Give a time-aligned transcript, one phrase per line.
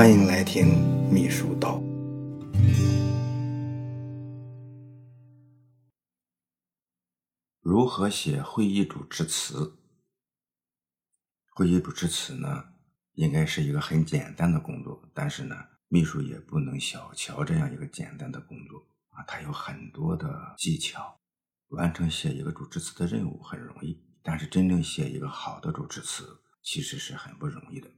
[0.00, 1.78] 欢迎来听秘书道。
[7.60, 9.76] 如何写会议主持词？
[11.54, 12.64] 会议主持词呢，
[13.12, 15.54] 应该是一个很简单的工作，但是呢，
[15.88, 18.78] 秘书也不能小瞧这样一个简单的工作
[19.10, 21.14] 啊，它有很多的技巧。
[21.68, 27.90] 完成写一个主持词的任务很容易，但是真正写一个好的主持词，其实是很不容易的。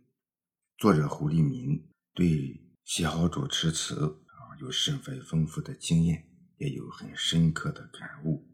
[0.78, 1.80] 作者胡立民
[2.14, 3.94] 对写好主持词
[4.26, 8.46] 啊，有十分丰富的经验，也有很深刻的感悟。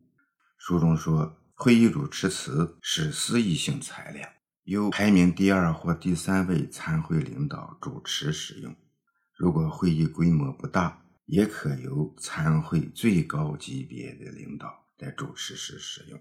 [0.59, 4.29] 书中说，会议主持词是私议性材料，
[4.63, 8.77] 由排名第二或第三位参会领导主持使用。
[9.35, 14.87] 如果会议规模不大，也可由参会最高级别的领导。
[14.97, 16.21] 在主持时使用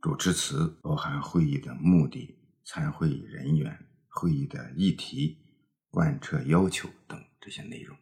[0.00, 5.43] 主持词，包含会议的目的、参会人员、会议的议题、
[5.94, 7.96] 贯彻要求等这些内容。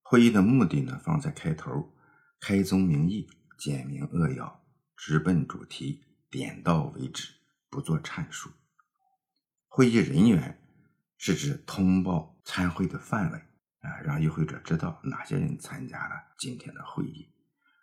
[0.00, 1.92] 会议的目的呢，放在开头，
[2.40, 3.28] 开宗明义，
[3.58, 4.64] 简明扼要，
[4.96, 7.34] 直奔主题，点到为止，
[7.68, 8.48] 不做阐述。
[9.66, 10.58] 会议人员
[11.18, 13.38] 是指通报参会的范围
[13.80, 17.28] 啊，让与会者知道哪些人参加了今天的会议。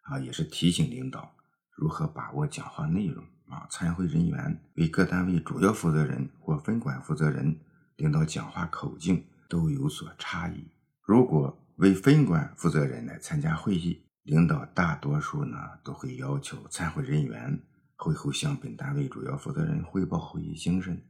[0.06, 1.36] 啊，也是提醒领导
[1.76, 3.68] 如何把握讲话内容啊。
[3.70, 7.60] 参会人员为各单位主要负责人或分管负责人，
[7.96, 10.68] 领导讲话口径都有所差异。
[11.02, 17.62] 如果为分管负责人来参加会议，领导大多数呢都会要求参会人员
[17.96, 21.02] 会后向本单位主要负责人汇报会议精神，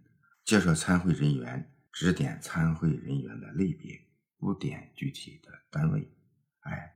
[0.44, 4.00] 介绍参会人员，指点参会人员的类别，
[4.38, 6.12] 不点具体的单位。
[6.62, 6.96] 哎，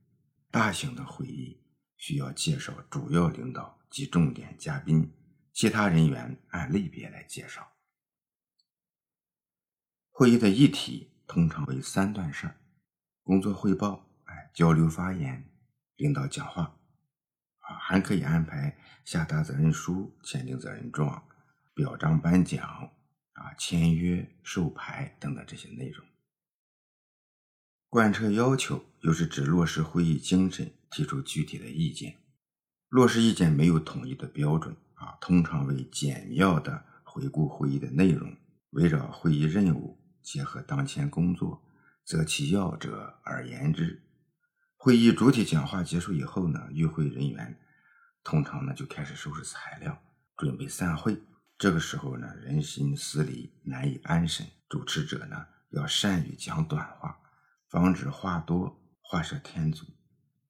[0.50, 1.58] 大型的会议。
[2.02, 5.12] 需要介绍主要领导及重点嘉宾，
[5.52, 7.69] 其他人员按类别来介绍。
[10.20, 12.50] 会议的议题通常为三段式：
[13.22, 15.50] 工作汇报、哎交流发言、
[15.96, 16.76] 领导讲话。
[17.60, 21.26] 啊，还可以安排下达责任书、签订责任状、
[21.72, 22.62] 表彰颁奖、
[23.32, 26.06] 啊签约、授牌等等这些内容。
[27.88, 32.18] 贯彻要求，又是指落实会议精神，提出具体的意见。
[32.90, 38.36] 落实意见没有统一的标准啊，通常为简要的回顾会议的内容，
[38.72, 41.62] 围绕会议任务，结合当前工作，
[42.04, 44.02] 择其要者而言之。
[44.76, 47.58] 会议主体讲话结束以后呢，与会人员
[48.22, 50.02] 通常呢就开始收拾材料，
[50.36, 51.22] 准备散会。
[51.58, 54.46] 这个时候呢，人心思离，难以安神。
[54.68, 57.18] 主持者呢，要善于讲短话。
[57.68, 59.84] 防止话多话涉天阻，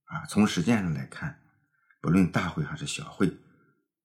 [0.05, 1.43] 啊，从实践上来看，
[2.01, 3.37] 不论大会还是小会，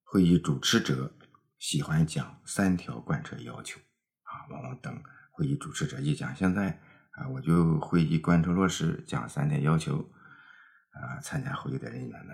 [0.04, 1.16] 会议主持者
[1.58, 3.80] 喜欢讲三条贯彻要求，
[4.24, 5.02] 啊，往往等
[5.36, 6.80] 会议主持者一讲，现在
[7.10, 9.98] 啊，我就会议贯彻落实讲三点要求，
[10.90, 12.32] 啊，参加会议的人员呢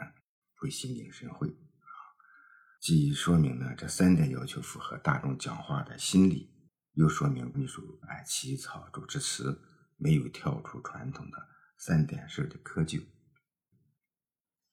[0.54, 1.90] 会心领神会，啊，
[2.80, 6.54] 既说明呢这三点要求符合大众讲话的心理，
[6.92, 9.68] 又说明秘书哎起草主持词。
[9.98, 11.38] 没有跳出传统的
[11.78, 13.06] 三点式的窠臼。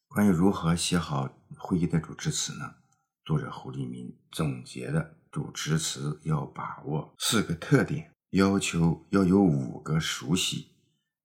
[0.08, 2.78] 关于如何写好会议的主持词呢？
[3.24, 10.70] 作者胡立民总结的主持词要把握四个特点，要求要有五个熟悉，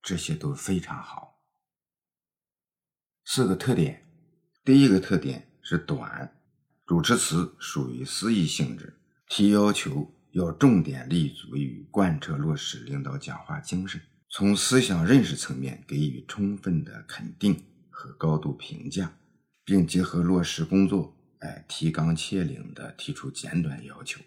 [0.03, 1.43] 这些都非常好。
[3.25, 4.07] 四个特点，
[4.65, 6.37] 第一个特点是短，
[6.87, 8.99] 主持词属于私议性质，
[9.29, 10.11] 提要求。
[10.35, 17.55] 要重点立足于贯彻落实领导讲话精神，从思想认识层面给予充分的肯定
[17.89, 19.17] 和高度评价，
[19.65, 24.21] 并结合落实工作，哎，提纲挈领的提出简短要求，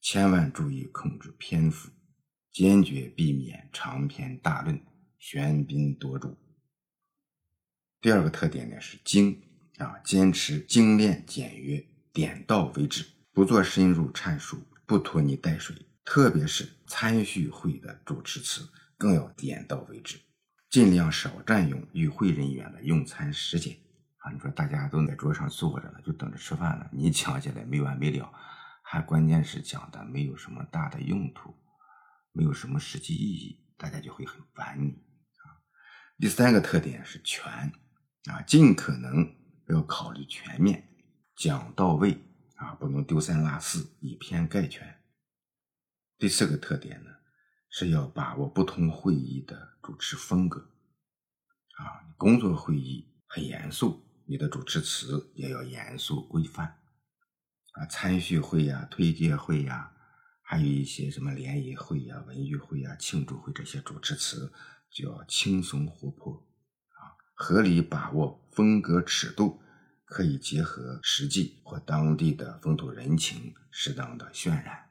[0.00, 1.92] 千万注意控制篇幅，
[2.52, 4.80] 坚决避免长篇大论、
[5.20, 6.36] 喧宾夺主。
[8.00, 9.42] 第二个特点呢是精
[9.78, 14.62] 啊，坚持精炼简约，点到为止，不做深入阐述。
[14.84, 15.74] 不拖泥带水，
[16.04, 18.68] 特别是参叙会的主持词，
[18.98, 20.18] 更要点到为止，
[20.68, 23.74] 尽量少占用与会人员的用餐时间
[24.18, 24.30] 啊！
[24.30, 28.30] 你说大家都在桌上坐着了，就等着吃饭了，你讲起来没完没了，
[28.82, 31.54] 还关键是讲的没有什么大的用途，
[32.32, 35.62] 没有什么实际意义，大家就会很烦你啊！
[36.18, 37.50] 第三个特点是全
[38.24, 39.34] 啊，尽可能
[39.68, 40.88] 要考虑全面，
[41.36, 42.18] 讲到位。
[42.56, 45.02] 啊，不能丢三落四，以偏概全。
[46.16, 47.10] 第四个特点呢，
[47.68, 50.60] 是要把握不同会议的主持风格。
[51.78, 56.78] 啊，工作会议很严肃，你的主持词也要严肃规范。
[57.72, 59.92] 啊，参叙会呀、推介会呀，
[60.52, 64.52] 还有一些什么联谊会呀、文娱会呀、庆祝会这些主持词，
[64.90, 66.46] 就要轻松活泼
[66.88, 69.62] 啊，合理把握风格尺度，
[70.04, 74.90] 可以结合实际或当地的风土人情，适当的渲染，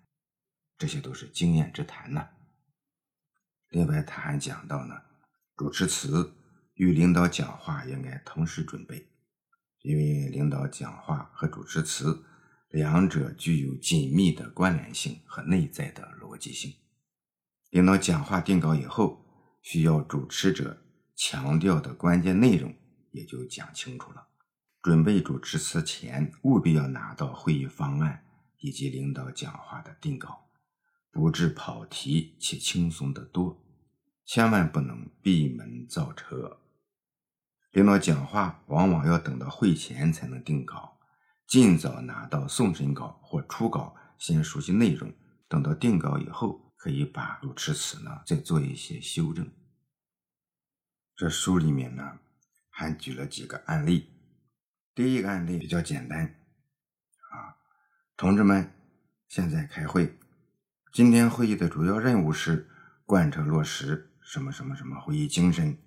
[0.79, 2.29] 这些都是经验之谈呢。
[3.69, 4.99] 另外，他还讲到呢，
[5.55, 6.33] 主持词
[6.73, 9.11] 与领导讲话应该同时准备，
[9.83, 12.25] 因为领导讲话和主持词。
[12.71, 16.73] 两者具有紧密的关联性和内在的逻辑性。
[17.69, 19.25] 领导讲话定稿以后，
[19.61, 20.81] 需要主持者
[21.15, 22.73] 强调的关键内容
[23.11, 24.29] 也就讲清楚了。
[24.81, 28.25] 准备主持词前，务必要拿到会议方案
[28.59, 30.49] 以及领导讲话的定稿，
[31.11, 33.61] 不致跑题且轻松得多。
[34.25, 36.61] 千万不能闭门造车。
[37.71, 40.99] 领导讲话往往要等到会前才能定稿。
[41.51, 45.13] 尽早拿到送审稿或初稿，先熟悉内容。
[45.49, 49.51] 等到定稿以后，可以把主持词呢再做一些修正。
[51.13, 52.19] 这书里面呢
[52.69, 54.07] 还举了几个案例。
[54.95, 57.59] 第一个案例比较简单啊，
[58.15, 58.71] 同志们，
[59.27, 60.17] 现在开会。
[60.93, 62.69] 今天会议的主要任务是
[63.05, 65.77] 贯彻落实什么什么什么会议精神，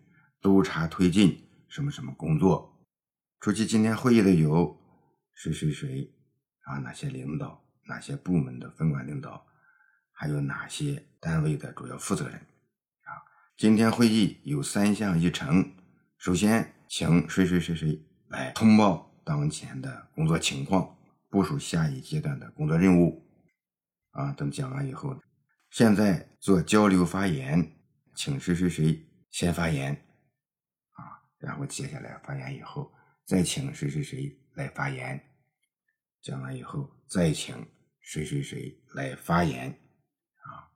[0.42, 2.86] 督查推进什么什么工作。
[3.40, 4.83] 出席今天会议的有。
[5.34, 6.12] 谁谁谁
[6.62, 6.78] 啊？
[6.78, 7.62] 哪些领导？
[7.86, 9.46] 哪些部门的分管领导？
[10.12, 12.36] 还有哪些单位的主要负责人？
[12.36, 13.10] 啊，
[13.56, 15.74] 今天会议有三项议程。
[16.16, 20.96] 首先，请谁谁谁谁来通报当前的工作情况，
[21.28, 23.22] 部署下一阶段的工作任务。
[24.12, 25.20] 啊，等讲完以后，
[25.70, 27.76] 现在做交流发言，
[28.14, 29.92] 请谁谁谁先发言。
[30.92, 32.94] 啊，然后接下来发言以后，
[33.26, 34.40] 再请谁谁谁。
[34.54, 35.20] 来发言，
[36.22, 37.54] 讲完以后再请
[38.00, 39.70] 谁谁谁来发言，
[40.42, 40.70] 啊，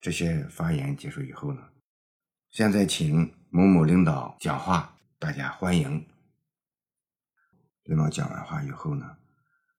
[0.00, 1.70] 这些发言结束以后呢，
[2.50, 6.06] 现在请某某领导讲话，大家欢迎。
[7.84, 9.18] 领导讲完话以后呢，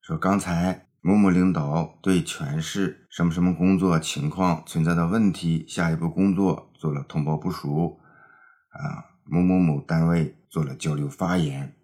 [0.02, 8.00] 说刚才某某领导对全市什么什么工作情况存在的问题，下一步工作做了通报部署，
[8.70, 11.76] 啊，某某某单位做了交流发言。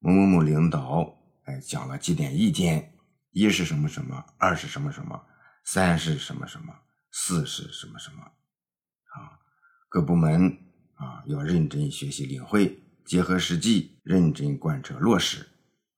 [0.00, 1.14] 某某某领导，
[1.44, 2.94] 哎，讲了几点意见：
[3.32, 5.26] 一是什么什么，二是什么什么，
[5.64, 6.74] 三是什么什么，
[7.12, 8.22] 四是什么什么。
[8.22, 9.38] 啊，
[9.90, 10.50] 各部门
[10.94, 15.46] 啊要认真学习领会，结合实际，认真贯彻落实。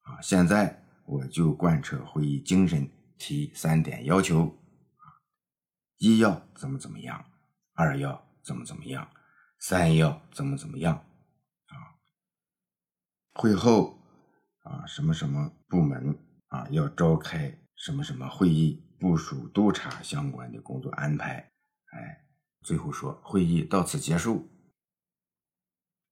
[0.02, 4.58] 啊，现在我就贯彻会议精神，提三点要求：
[5.98, 7.24] 一要怎么怎么样，
[7.74, 9.08] 二要怎么怎么样，
[9.60, 11.04] 三要怎么怎么样。
[13.34, 13.98] 会后
[14.62, 16.18] 啊，什么什么部门
[16.48, 21.50] 啊要召开什么什么会议，部署督查相关的工作安排。
[21.92, 22.24] 哎，
[22.62, 24.48] 最后说会议到此结束。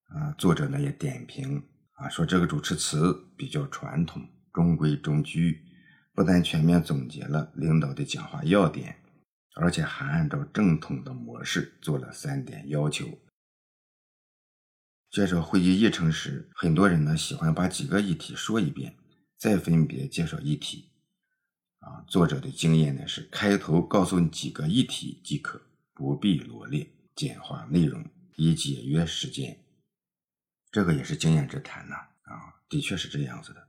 [0.07, 1.63] 啊，作者呢也点评
[1.93, 5.63] 啊，说这个主持词比较传统，中规中矩，
[6.13, 8.97] 不但全面总结了领导的讲话要点，
[9.55, 13.07] 而且还按照正统的模式做了三点要求。
[15.11, 18.97] 介绍会议议程时，很多人呢喜欢把几个议题说一遍，
[19.37, 20.93] 再分别介绍议题。
[21.81, 25.61] 啊，作者的经验呢是开头告诉你几个议题即可，
[25.95, 28.05] 不必罗列，简化内容，
[28.37, 29.59] 以节约时间。
[30.71, 31.97] 这个也是经验之谈呐。
[31.97, 33.67] 啊，的确是这样子的。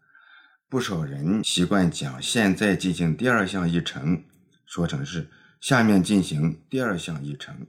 [0.70, 4.24] 不少人习惯将现在进行第二项议程
[4.68, 7.65] 说成是下面进行第二项议程，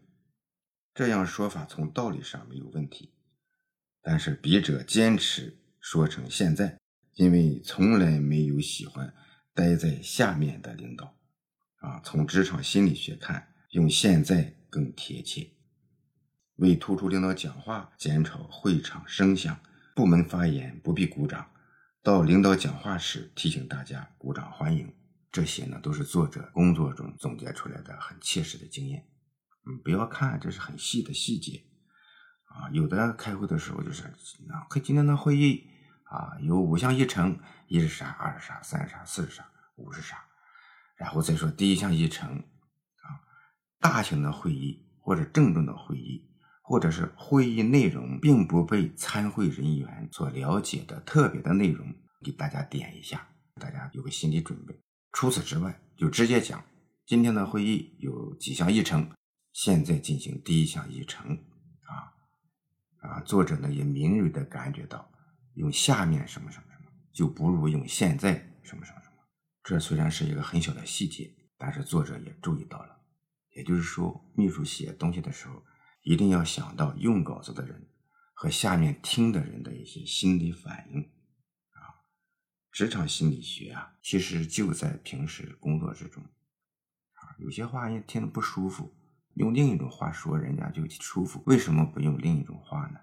[0.92, 3.14] 这样说法从道理上没有问题。
[4.02, 6.78] 但是笔者坚持说成现在，
[7.14, 9.14] 因为从来没有喜欢
[9.54, 11.16] 待在下面的领导，
[11.76, 15.50] 啊，从职场心理学看，用现在更贴切。
[16.56, 19.58] 为突出领导讲话，减少会场声响，
[19.94, 21.50] 部门发言不必鼓掌，
[22.02, 24.92] 到领导讲话时提醒大家鼓掌欢迎。
[25.30, 29.06] 这些呢，都是作者工作中总结出来的很切实的经验。
[29.66, 31.64] 嗯，不要看这是很细的细节。
[32.54, 34.04] 啊，有的开会的时候就是，
[34.50, 35.66] 啊，可今天的会议
[36.04, 40.22] 啊有五项议程，一是啥，二是啥，三是啥，四是啥，五是啥，
[40.96, 43.24] 然后再说第一项议程，啊，
[43.80, 46.28] 大型的会议或者郑重的会议，
[46.62, 51.86] 或者是会议内容并不被参会人员所了解的特别的内容，
[52.22, 53.26] 给大家点一下，
[53.58, 54.78] 大家有个心理准备。
[55.12, 56.62] 除此之外，就直接讲
[57.06, 59.10] 今天的会议有几项议程，
[59.52, 61.38] 现在进行第一项议程。
[63.02, 65.10] 啊，作者呢也敏锐的感觉到，
[65.54, 69.16] 用下面什么什么什么，就不如用现在什么什么什么。
[69.64, 72.96] 这虽然是一个很小的细节，但是作者也注意到了，
[73.50, 75.62] 也就是说，秘书写东西的时候，
[76.02, 77.88] 一定要想到用稿子的人
[78.34, 82.06] 和下面听的人的一些心理反应啊。
[82.70, 88.94] 职场心理学啊，其实就在平时工作之中啊，有些话你听得不舒服，
[89.34, 91.42] 用另一种话说，人家就舒服。
[91.46, 93.00] 为什么不用另一种话呢？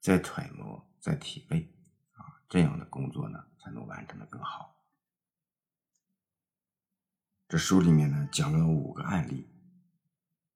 [0.00, 1.74] 在揣摩，在体味
[2.12, 4.76] 啊，这样的工作呢，才能完成的更好。
[7.48, 9.48] 这书里面呢讲了五个案例，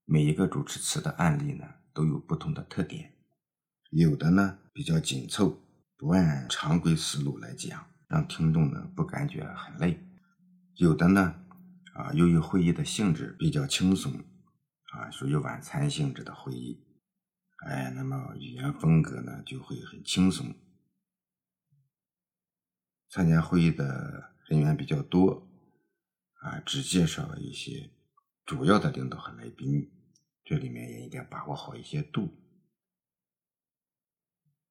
[0.04, 1.64] 每一个主持词的案例呢
[1.95, 3.14] 都有不同的特点，
[3.90, 5.62] 有的呢比较紧凑，
[5.97, 9.99] 不按常规思路来讲，让听众呢不感觉很累；
[10.75, 11.42] 有的呢
[11.95, 14.12] 啊由于会议的性质比较轻松，
[14.90, 16.85] 啊属于晚餐性质的会议，
[17.66, 20.54] 哎，那么语言风格呢就会很轻松，
[23.09, 25.47] 参加会议的人员比较多。
[26.42, 27.90] 啊，只介绍了一些
[28.47, 29.90] 主要的领导和来宾，
[30.42, 32.30] 这里面也一定把握好一些度。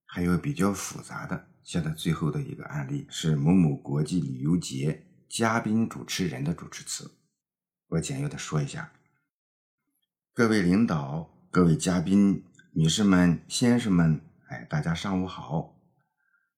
[0.03, 7.19] 还有比较复杂的，现在最后的一个案例是某某国际旅游节嘉宾主持人的主持词，
[7.89, 8.91] 我简要的说一下：
[10.39, 15.75] 各位领导、各位嘉宾、女士们、先生们，哎，大家上午好。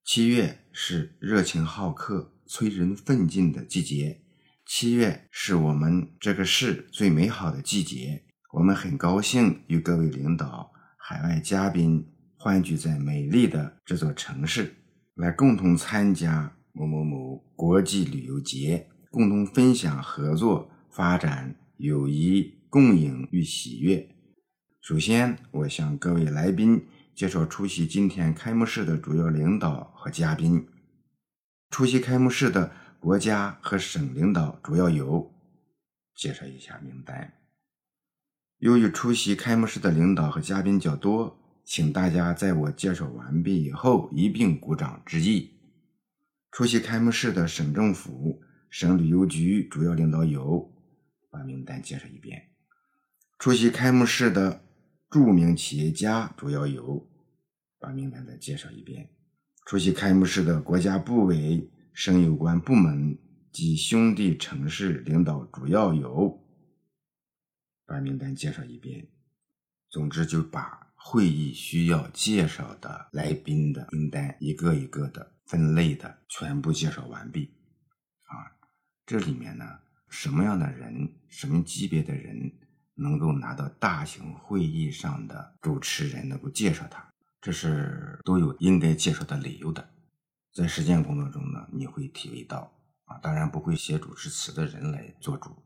[0.05, 4.21] 七月是热情好客、催人奋进的季节。
[4.67, 8.23] 七月是我们这个市最美好的季节，
[8.53, 12.07] 我们很高兴与各位领导、海外嘉宾
[12.37, 14.75] 欢聚在美丽的这座城市，
[15.15, 24.09] 来共同参加某某某国际旅游节，共同分享合作、发展、友谊、共赢与喜悦。
[24.79, 30.65] 首先，我向各位来宾介绍出席今天开幕式的主要领导和嘉宾。
[31.69, 32.71] 出席开幕式的。
[33.01, 35.33] 国家和省领导主要有，
[36.13, 37.33] 介绍一下名单。
[38.59, 45.49] 由于出席开幕式的领导和嘉宾较多，请大家在我介绍完毕以后一并鼓掌致意。
[46.51, 50.71] 出席开幕式的省政府、省旅游局主要领导有，
[51.31, 52.50] 把名单介绍一遍。
[53.41, 54.63] 出席开幕式的
[55.09, 57.09] 著名企业家主要有，
[57.79, 59.09] 把名单再介绍一遍。
[59.65, 61.67] 出席开幕式的国家部委。
[61.93, 63.17] 省有关部门
[63.51, 66.41] 及兄弟城市领导主要有，
[67.85, 69.09] 把名单介绍一遍。
[69.89, 77.51] 总之，就把会议需要介绍的来宾的名单一个一个的分类的全部介绍完毕。
[78.21, 78.55] 啊，
[79.05, 79.65] 这里面呢，
[80.07, 82.53] 什么样的人，什么级别的人
[83.01, 89.89] 能够拿到大型会议上的主持人能够介绍他，这是都有应该介绍的理由的。
[90.53, 92.71] 在实践工作中呢，你会体会到
[93.05, 95.63] 啊，当然不会写主持词的人来做主，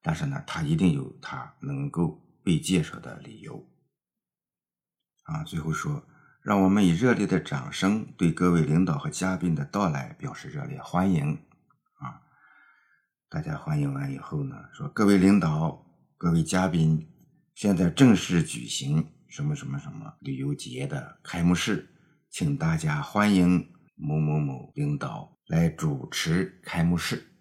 [0.00, 3.68] 但是呢，他一定有他能够被介绍的理由。
[5.24, 6.04] 啊，最后说，
[6.42, 11.34] 让我们以热烈的掌声对各位领导和嘉宾的到来表示热烈欢迎。
[11.98, 12.22] 啊，
[13.28, 15.84] 大家欢迎完以后呢，说各位领导、
[16.22, 17.08] 各位嘉宾，
[17.54, 21.94] 现在正式举行什么什么什么旅游节的开幕式，
[22.28, 23.72] 请大家欢迎。
[23.96, 27.32] 某某某领导来主持开幕式，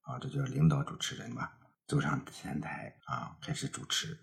[0.00, 1.58] 啊，这叫领导主持人吧？
[1.86, 4.20] 走上前台啊，开始主持。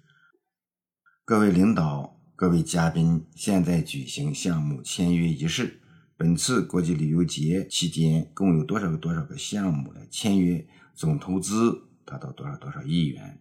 [1.23, 5.79] 各位领导、各位嘉宾，现在举行项目签约仪式。
[6.17, 13.39] 本次国际旅游节期间，共有多少个多少个项目的签约，总投资达到多少多少亿元，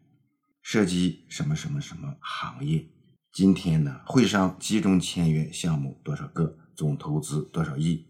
[0.63, 2.87] 涉及什么什么什么行业？
[3.33, 6.57] 今天呢，会上集中签约项目多少个？
[6.77, 8.07] 总投资多少亿？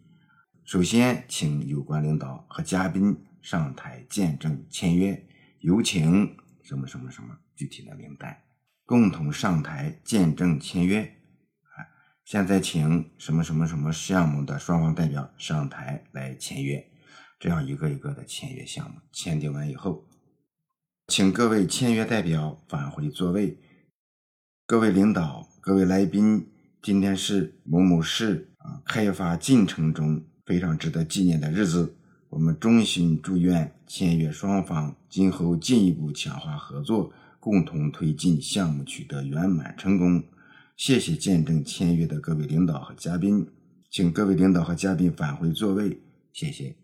[0.67, 5.27] 首先，请有关领导和嘉宾上台见证签约。
[5.61, 8.43] 有请什么什么什么具体的名单，
[8.85, 11.01] 共同上台见证签约。
[11.01, 11.89] 啊，
[12.27, 16.87] 现在请什么什么什么项目的双方代表上台来签约。
[17.39, 20.07] 这样一个一个的签约项目签订完以后，
[21.11, 23.59] 请各位签约代表返回座位。
[24.65, 26.47] 各位领导，各位来宾，
[26.81, 28.47] 今天是某某市。
[28.59, 31.97] 啊，开发进程中非常值得纪念的日子，
[32.29, 40.23] 我们衷心祝愿签约双方今后进一步强化合作，共同推进项目取得圆满成功。
[40.77, 43.49] 谢谢见证签约的各位领导和嘉宾，
[43.91, 46.01] 请各位领导和嘉宾返回座位，
[46.33, 46.80] 谢谢。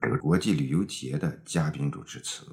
[0.00, 2.46] 这个国际旅游节的嘉宾主持词，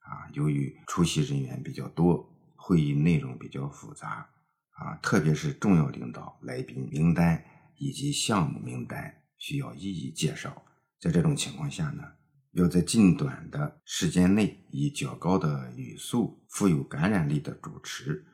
[0.00, 4.28] 啊，由于出席人员比较多，会议内容比较复杂。
[4.72, 7.44] 啊，特别是重要领导、来宾名单
[7.76, 10.64] 以及项目名单需要一一介绍。
[10.98, 12.02] 在这种情况下呢，
[12.52, 18.24] 要在近短的时间内以较高的语速、富有感染力的主持，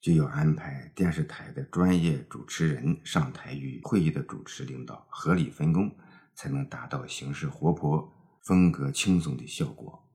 [0.00, 5.94] 就要安排电视台的专业主持人上台与会议的主持领导合理分工，
[6.38, 8.08] 才能达到形式活泼、
[8.44, 10.08] 风格轻松的效果。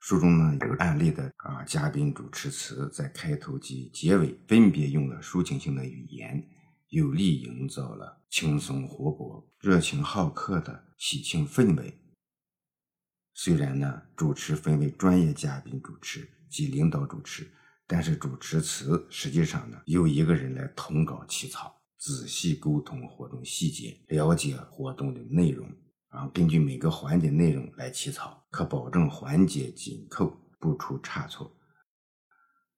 [0.00, 6.48] 书中呢有案例的啊，嘉宾主持词在开头及结尾分别用了抒情性的语言，
[6.88, 12.02] 有力营造了轻松活泼、热情好客的喜庆氛围。
[13.34, 17.52] 虽然呢，主持分为专业嘉宾主持及领导主持，
[17.86, 25.70] 但是主持词实际上呢，由一个人来统稿起草，仔细沟通活动细节，了解活动的内容。
[26.08, 31.56] 啊，根据每个环节内容来起草，可保证环节紧扣，不出差错。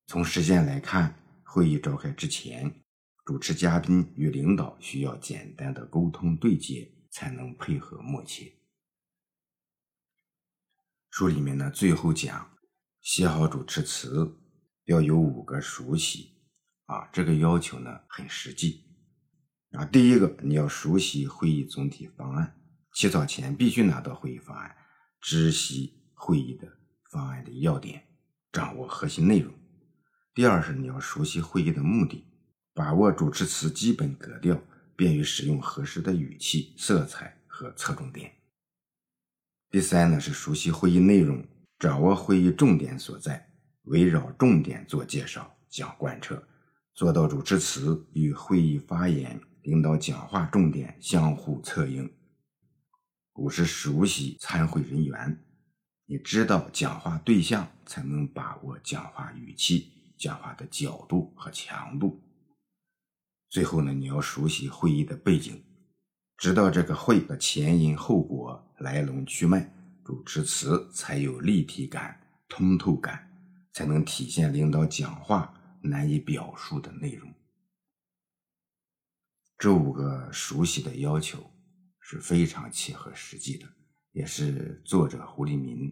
[0.06, 2.84] 从时间来看，会议召开之前，
[3.24, 8.52] 主持嘉宾与领导需要简单的沟通对接，才能配合默契。
[11.08, 12.58] 书里面呢，最后讲
[13.00, 14.36] 写好主持词
[14.84, 16.34] 要有五个熟悉，
[16.84, 18.82] 啊，这个要求呢很实际。
[19.74, 22.56] 啊，第一个你要熟悉会议总体方案。
[22.92, 24.76] 起草前必须拿到会议方案，
[25.20, 26.68] 知悉会议的
[27.10, 28.04] 方案的要点，
[28.52, 29.52] 掌握核心内容。
[30.32, 32.24] 第二是你要熟悉会议的目的，
[32.72, 34.62] 把握主持词基本格调，
[34.94, 38.30] 便于使用合适的语气、色彩和侧重点。
[39.70, 41.44] 第三呢是熟悉会议内容，
[41.80, 43.50] 掌握会议重点所在，
[43.86, 46.40] 围绕重点做介绍、讲贯彻，
[46.94, 52.12] 做到主持词与会议发言、领导讲话重点相互策应。
[53.36, 55.42] 五是熟悉参会人员，
[56.04, 62.22] 你知道讲话对象，才能把握讲话语气、讲话的角度和强度。
[63.48, 65.62] 最后呢，你要熟悉会议的背景，
[66.36, 69.72] 知道这个会的前因后果、来龙去脉，
[70.04, 73.30] 主持词才有立体感、通透感，
[73.72, 77.33] 才能体现领导讲话难以表述的内容。
[79.64, 81.50] 这五个熟悉的要求。
[82.06, 83.66] 是非常切合实际的，
[84.12, 85.88] 也是作者胡立民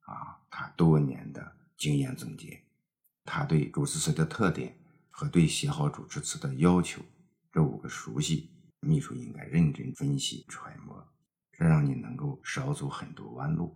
[0.00, 2.62] 啊他多年的经验总结。
[3.24, 4.76] 他对主持词的特点
[5.08, 7.00] 和对写好主持词的要求
[7.50, 11.02] 这五个熟悉，秘书应该认真分析揣摩，
[11.50, 13.74] 这让你能够少走很多弯路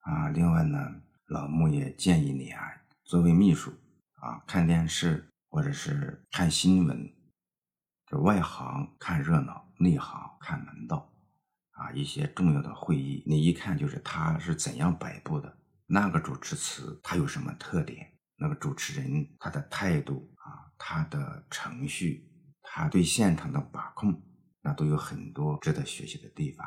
[0.00, 0.30] 啊。
[0.30, 3.72] 另外呢，老穆也建议你啊，作为秘书
[4.14, 7.08] 啊，看电视或者是看新闻，
[8.18, 9.62] 外行看热闹。
[9.78, 11.12] 内行看门道，
[11.72, 15.58] 啊，一些重要的会议，你一看就是他是怎样摆布的。
[15.86, 18.12] 那个主持词他有什么特点？
[18.36, 22.30] 那个主持人他的态度啊，他的程序，
[22.62, 24.22] 他对现场的把控，
[24.60, 26.64] 那都有很多值得学习的地方。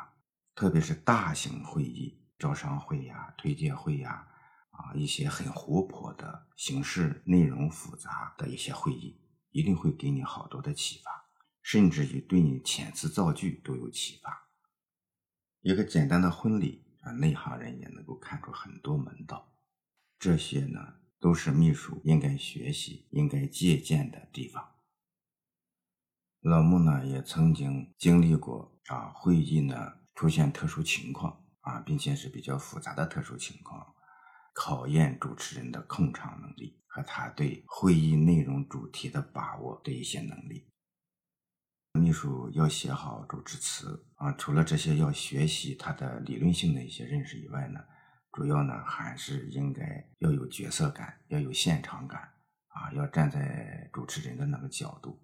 [0.54, 4.28] 特别是大型会议，招商会呀、推介会呀，
[4.72, 9.18] 啊，一些很活泼的形式、内容复杂的一些会议，
[9.52, 11.25] 一定会给你好多的启发。
[11.66, 14.52] 甚至于对你遣词造句都有启发。
[15.62, 19.52] 一个简单的婚礼啊，内行人也能够看出很多门道。
[20.16, 20.78] 这些呢，
[21.18, 24.76] 都是秘书应该学习、应该借鉴的地方。
[26.38, 33.92] 老穆呢，也曾经经历过啊，会议呢出现特殊情况啊，并且是比较复杂的特殊情况，
[34.54, 40.70] 考验主持人的控场能力和他对会议内容主题的把握的一些能力。
[41.96, 47.80] 秘书要写好主持词啊，除了这些要学习他的理论性的一些认识以外呢，
[48.32, 52.20] 主要呢还是应该要有角色感，要有现场感
[52.68, 55.18] 啊，要站在主持人的那个角度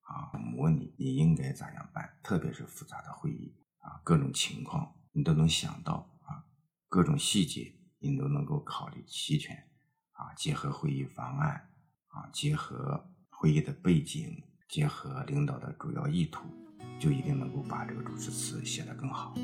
[0.00, 6.44] 啊，模拟你应该咋样办，特别是复杂的会议啊，各种情况你都能想到啊，
[6.88, 9.56] 各种细节你都能够考虑齐全
[10.12, 11.70] 啊，结合会议方案
[12.08, 14.42] 啊，结合会议的背景。
[14.72, 16.44] 结合领导的主要意图，
[16.98, 19.34] 就一定能够把这个主持词写得更好。